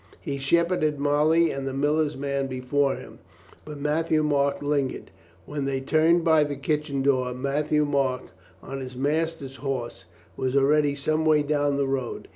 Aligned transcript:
He 0.19 0.39
shepherded 0.39 0.97
Molly 0.97 1.51
and 1.51 1.67
the 1.67 1.75
miller's 1.75 2.17
man 2.17 2.47
before 2.47 2.95
him, 2.95 3.19
but 3.65 3.79
Matthieu 3.79 4.23
Marc 4.23 4.63
lingered. 4.63 5.11
When 5.45 5.65
they 5.65 5.79
turned 5.79 6.23
by 6.23 6.43
the 6.43 6.55
kitchen 6.55 7.03
door 7.03 7.35
Matthieu 7.35 7.85
Marc 7.85 8.23
on 8.63 8.79
his 8.79 8.97
master's 8.97 9.57
horse 9.57 10.05
was 10.35 10.57
already 10.57 10.95
some 10.95 11.23
way 11.23 11.43
down 11.43 11.77
the 11.77 11.85
road. 11.87 12.29